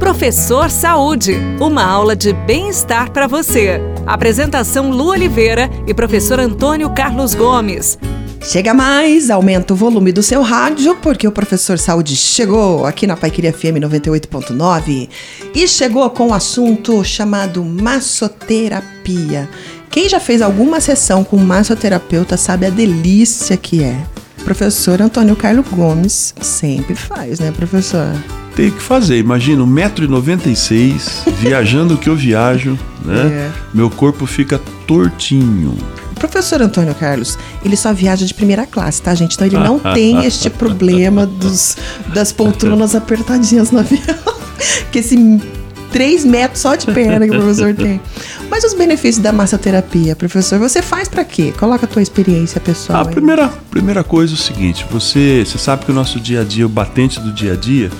[0.00, 3.78] Professor Saúde, uma aula de bem-estar para você.
[4.06, 7.98] Apresentação Lu Oliveira e professor Antônio Carlos Gomes.
[8.42, 13.14] Chega mais, aumenta o volume do seu rádio, porque o professor Saúde chegou aqui na
[13.14, 15.10] Paiqueria FM 98.9
[15.54, 19.50] e chegou com um assunto chamado massoterapia.
[19.90, 24.02] Quem já fez alguma sessão com massoterapeuta sabe a delícia que é.
[24.44, 28.14] Professor Antônio Carlos Gomes sempre faz, né, professor?
[28.56, 29.18] Tem que fazer.
[29.18, 33.50] Imagina, 1,96m, viajando que eu viajo, né?
[33.50, 33.50] É.
[33.72, 35.76] Meu corpo fica tortinho.
[36.10, 39.34] O professor Antônio Carlos, ele só viaja de primeira classe, tá, gente?
[39.34, 41.76] Então ele não tem este problema dos,
[42.12, 44.00] das poltronas apertadinhas no avião.
[44.92, 45.16] que esse
[45.92, 48.00] 3 metros só de perna que o professor tem.
[48.50, 51.52] Mas os benefícios da massoterapia, professor, você faz para quê?
[51.58, 53.02] Coloca a tua experiência pessoal.
[53.02, 56.44] A primeira, primeira coisa é o seguinte: você, você sabe que o nosso dia a
[56.44, 57.90] dia, o batente do dia a dia,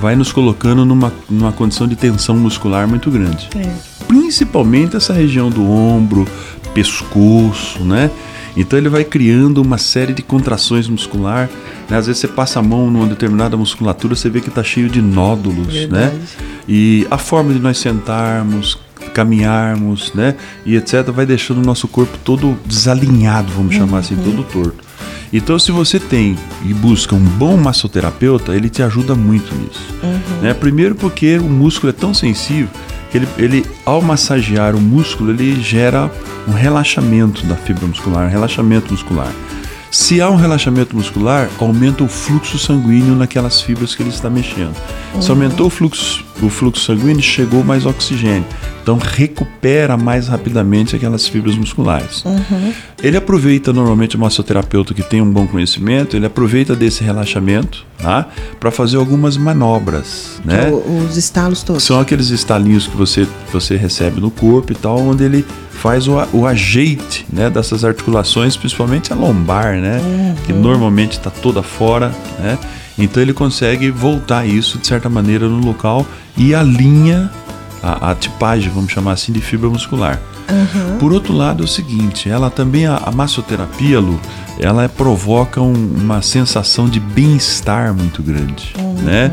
[0.00, 3.48] vai nos colocando numa, numa condição de tensão muscular muito grande.
[3.56, 3.68] É.
[4.08, 6.26] Principalmente essa região do ombro,
[6.74, 8.10] pescoço, né?
[8.56, 11.48] Então ele vai criando uma série de contrações muscular.
[11.88, 11.96] Né?
[11.96, 15.00] Às vezes você passa a mão numa determinada musculatura, você vê que está cheio de
[15.00, 15.80] nódulos, né?
[15.80, 16.14] Verdade.
[16.14, 16.20] né?
[16.68, 18.78] E a forma de nós sentarmos,
[19.14, 20.36] caminharmos, né?
[20.64, 24.22] E etc, vai deixando o nosso corpo todo desalinhado, vamos chamar assim, uhum.
[24.22, 24.90] todo torto.
[25.32, 29.94] Então, se você tem e busca um bom massoterapeuta, ele te ajuda muito nisso.
[30.02, 30.42] Uhum.
[30.42, 30.54] Né?
[30.54, 32.68] Primeiro porque o músculo é tão sensível
[33.12, 36.10] ele, ele, ao massagear o músculo, ele gera
[36.46, 39.32] um relaxamento da fibra muscular, um relaxamento muscular.
[39.90, 44.76] Se há um relaxamento muscular, aumenta o fluxo sanguíneo naquelas fibras que ele está mexendo.
[45.14, 45.22] Uhum.
[45.22, 48.46] Se aumentou o fluxo, o fluxo sanguíneo, chegou mais oxigênio.
[48.82, 52.24] Então recupera mais rapidamente aquelas fibras musculares.
[52.24, 52.72] Uhum.
[53.02, 58.28] Ele aproveita normalmente o massoterapeuta que tem um bom conhecimento, ele aproveita desse relaxamento tá?
[58.60, 60.40] para fazer algumas manobras.
[60.44, 60.70] Né?
[60.70, 61.82] Os estalos todos.
[61.82, 65.44] São aqueles estalinhos que você, você recebe no corpo e tal, onde ele
[65.80, 69.98] faz o, o ajeite né, dessas articulações, principalmente a lombar, né?
[69.98, 70.34] Uhum.
[70.44, 72.58] Que normalmente está toda fora, né?
[72.98, 77.30] Então ele consegue voltar isso de certa maneira no local e alinha
[77.82, 80.20] a, a tipagem, vamos chamar assim, de fibra muscular.
[80.50, 80.98] Uhum.
[80.98, 84.20] Por outro lado, é o seguinte, ela também, a, a massoterapia, Lu,
[84.58, 88.94] ela provoca um, uma sensação de bem-estar muito grande, uhum.
[89.02, 89.32] né?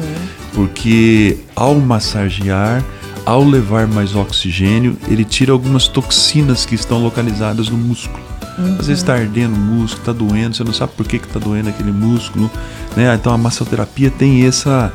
[0.54, 2.82] Porque ao massagear,
[3.28, 8.24] ao levar mais oxigênio, ele tira algumas toxinas que estão localizadas no músculo.
[8.58, 8.78] Uhum.
[8.80, 11.68] Às vezes está ardendo o músculo, está doendo, você não sabe por que está doendo
[11.68, 12.50] aquele músculo.
[12.96, 13.14] Né?
[13.14, 14.94] Então a massoterapia tem, essa,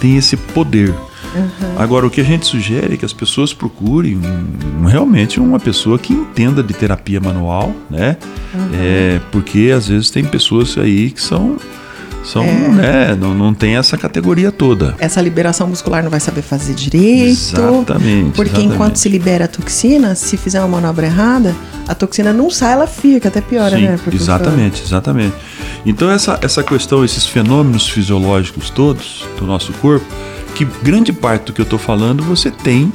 [0.00, 0.94] tem esse poder.
[1.34, 1.74] Uhum.
[1.76, 5.98] Agora, o que a gente sugere é que as pessoas procurem um, realmente uma pessoa
[5.98, 8.16] que entenda de terapia manual, né?
[8.54, 8.70] Uhum.
[8.72, 11.58] É, porque às vezes tem pessoas aí que são
[12.24, 12.48] são, é.
[12.48, 14.94] né, não, não tem essa categoria toda.
[14.98, 17.28] Essa liberação muscular não vai saber fazer direito.
[17.28, 18.32] Exatamente.
[18.34, 18.74] Porque exatamente.
[18.74, 21.54] enquanto se libera a toxina, se fizer uma manobra errada,
[21.86, 24.00] a toxina não sai, ela fica, até piora, Sim, né?
[24.12, 25.34] Exatamente, exatamente.
[25.84, 30.06] Então essa, essa questão, esses fenômenos fisiológicos todos do nosso corpo,
[30.54, 32.90] que grande parte do que eu estou falando você tem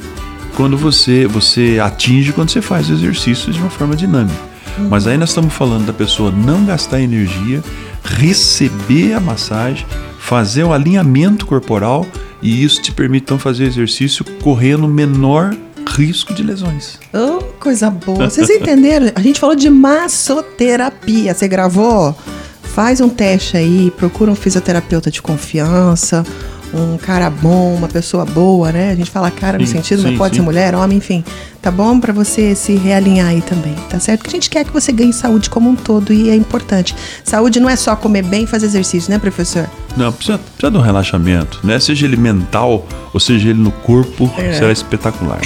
[0.56, 4.49] quando você, você atinge quando você faz exercícios de uma forma dinâmica.
[4.78, 4.88] Uhum.
[4.88, 7.62] Mas aí nós estamos falando da pessoa não gastar energia,
[8.02, 9.86] receber a massagem,
[10.18, 12.06] fazer o alinhamento corporal
[12.42, 15.54] e isso te permite então fazer exercício correndo menor
[15.88, 16.98] risco de lesões.
[17.12, 18.30] Oh, coisa boa.
[18.30, 19.10] Vocês entenderam?
[19.14, 21.34] A gente falou de massoterapia.
[21.34, 22.16] Você gravou?
[22.62, 26.24] Faz um teste aí, procura um fisioterapeuta de confiança
[26.72, 28.90] um cara bom, uma pessoa boa, né?
[28.90, 30.40] A gente fala cara sim, no sentido, sim, mas pode sim.
[30.40, 31.24] ser mulher, homem, enfim.
[31.62, 34.20] Tá bom para você se realinhar aí também, tá certo?
[34.22, 36.94] Porque a gente quer que você ganhe saúde como um todo e é importante.
[37.22, 39.68] Saúde não é só comer bem e fazer exercício, né, professor?
[39.96, 41.78] Não, precisa, precisa de um relaxamento, né?
[41.78, 44.52] Seja ele mental ou seja ele no corpo, é.
[44.52, 45.40] será espetacular.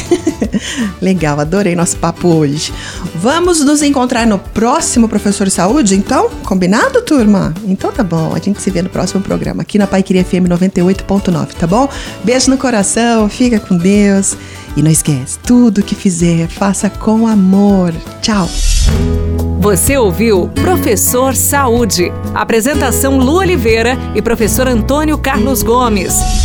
[1.00, 2.72] Legal, adorei nosso papo hoje.
[3.16, 6.30] Vamos nos encontrar no próximo Professor Saúde, então?
[6.44, 7.54] Combinado, turma?
[7.64, 10.46] Então tá bom, a gente se vê no próximo programa aqui na Pai Queria FM
[10.48, 11.88] 98.9, tá bom?
[12.22, 14.36] Beijo no coração, fica com Deus
[14.76, 17.94] e não esquece, tudo que fizer, faça com amor.
[18.20, 18.46] Tchau.
[19.58, 22.12] Você ouviu Professor Saúde.
[22.34, 26.43] Apresentação Lu Oliveira e professor Antônio Carlos Gomes.